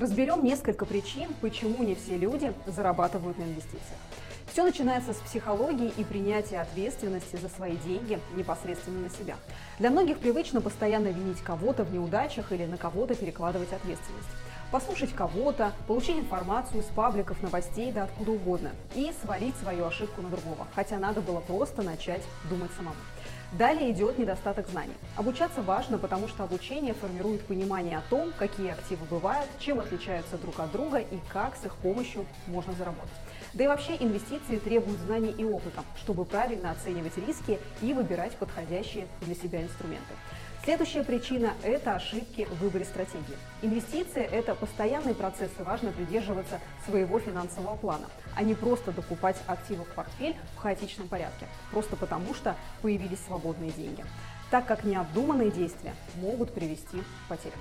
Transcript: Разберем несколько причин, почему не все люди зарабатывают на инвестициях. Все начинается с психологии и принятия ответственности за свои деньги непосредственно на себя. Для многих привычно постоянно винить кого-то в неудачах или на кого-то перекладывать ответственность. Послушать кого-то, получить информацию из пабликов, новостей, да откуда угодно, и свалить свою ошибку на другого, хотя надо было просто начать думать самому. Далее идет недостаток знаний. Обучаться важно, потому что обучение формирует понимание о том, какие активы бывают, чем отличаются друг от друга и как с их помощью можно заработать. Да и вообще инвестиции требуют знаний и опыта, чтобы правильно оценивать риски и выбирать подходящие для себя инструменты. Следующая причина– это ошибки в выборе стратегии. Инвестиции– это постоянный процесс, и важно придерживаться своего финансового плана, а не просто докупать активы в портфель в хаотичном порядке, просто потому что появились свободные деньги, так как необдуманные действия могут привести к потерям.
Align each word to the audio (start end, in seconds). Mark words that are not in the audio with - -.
Разберем 0.00 0.42
несколько 0.42 0.86
причин, 0.86 1.28
почему 1.42 1.84
не 1.84 1.94
все 1.94 2.16
люди 2.16 2.54
зарабатывают 2.66 3.36
на 3.36 3.42
инвестициях. 3.42 3.98
Все 4.50 4.64
начинается 4.64 5.12
с 5.12 5.18
психологии 5.18 5.92
и 5.94 6.04
принятия 6.04 6.62
ответственности 6.62 7.36
за 7.36 7.50
свои 7.50 7.76
деньги 7.76 8.18
непосредственно 8.34 9.00
на 9.00 9.10
себя. 9.10 9.36
Для 9.78 9.90
многих 9.90 10.16
привычно 10.16 10.62
постоянно 10.62 11.08
винить 11.08 11.42
кого-то 11.42 11.84
в 11.84 11.92
неудачах 11.92 12.50
или 12.50 12.64
на 12.64 12.78
кого-то 12.78 13.14
перекладывать 13.14 13.74
ответственность. 13.74 14.28
Послушать 14.72 15.12
кого-то, 15.12 15.72
получить 15.86 16.16
информацию 16.16 16.80
из 16.80 16.86
пабликов, 16.86 17.42
новостей, 17.42 17.92
да 17.92 18.04
откуда 18.04 18.30
угодно, 18.30 18.70
и 18.94 19.12
свалить 19.22 19.56
свою 19.56 19.84
ошибку 19.84 20.22
на 20.22 20.30
другого, 20.30 20.66
хотя 20.74 20.98
надо 20.98 21.20
было 21.20 21.40
просто 21.40 21.82
начать 21.82 22.22
думать 22.48 22.70
самому. 22.74 22.96
Далее 23.52 23.90
идет 23.90 24.16
недостаток 24.16 24.68
знаний. 24.68 24.94
Обучаться 25.16 25.60
важно, 25.60 25.98
потому 25.98 26.28
что 26.28 26.44
обучение 26.44 26.94
формирует 26.94 27.44
понимание 27.46 27.98
о 27.98 28.02
том, 28.08 28.32
какие 28.38 28.70
активы 28.70 29.04
бывают, 29.10 29.50
чем 29.58 29.80
отличаются 29.80 30.38
друг 30.38 30.60
от 30.60 30.70
друга 30.70 30.98
и 30.98 31.18
как 31.32 31.56
с 31.56 31.66
их 31.66 31.74
помощью 31.76 32.26
можно 32.46 32.72
заработать. 32.74 33.10
Да 33.52 33.64
и 33.64 33.66
вообще 33.66 33.96
инвестиции 33.98 34.58
требуют 34.58 35.00
знаний 35.00 35.34
и 35.36 35.44
опыта, 35.44 35.82
чтобы 35.96 36.24
правильно 36.24 36.70
оценивать 36.70 37.16
риски 37.18 37.58
и 37.82 37.92
выбирать 37.92 38.36
подходящие 38.36 39.08
для 39.22 39.34
себя 39.34 39.62
инструменты. 39.62 40.14
Следующая 40.62 41.04
причина– 41.04 41.54
это 41.62 41.94
ошибки 41.94 42.44
в 42.44 42.60
выборе 42.60 42.84
стратегии. 42.84 43.36
Инвестиции– 43.62 44.22
это 44.30 44.54
постоянный 44.54 45.14
процесс, 45.14 45.50
и 45.58 45.62
важно 45.62 45.90
придерживаться 45.90 46.60
своего 46.86 47.18
финансового 47.18 47.76
плана, 47.76 48.06
а 48.36 48.42
не 48.42 48.54
просто 48.54 48.92
докупать 48.92 49.36
активы 49.46 49.84
в 49.84 49.94
портфель 49.94 50.36
в 50.56 50.58
хаотичном 50.58 51.08
порядке, 51.08 51.46
просто 51.70 51.96
потому 51.96 52.34
что 52.34 52.56
появились 52.82 53.24
свободные 53.26 53.70
деньги, 53.70 54.04
так 54.50 54.66
как 54.66 54.84
необдуманные 54.84 55.50
действия 55.50 55.94
могут 56.16 56.52
привести 56.52 56.98
к 56.98 57.28
потерям. 57.30 57.58